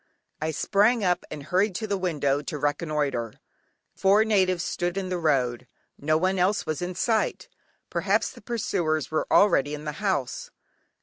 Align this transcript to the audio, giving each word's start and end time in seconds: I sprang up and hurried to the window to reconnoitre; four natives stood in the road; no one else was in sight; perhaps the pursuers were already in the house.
I 0.41 0.49
sprang 0.49 1.03
up 1.03 1.23
and 1.29 1.43
hurried 1.43 1.75
to 1.75 1.85
the 1.85 1.95
window 1.95 2.41
to 2.41 2.57
reconnoitre; 2.57 3.33
four 3.93 4.25
natives 4.25 4.63
stood 4.63 4.97
in 4.97 5.09
the 5.09 5.19
road; 5.19 5.67
no 5.95 6.17
one 6.17 6.39
else 6.39 6.65
was 6.65 6.81
in 6.81 6.95
sight; 6.95 7.47
perhaps 7.91 8.31
the 8.31 8.41
pursuers 8.41 9.11
were 9.11 9.27
already 9.31 9.75
in 9.75 9.85
the 9.85 9.91
house. 10.01 10.49